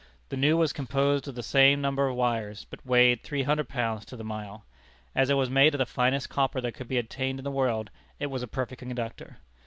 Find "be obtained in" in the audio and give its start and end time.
6.87-7.43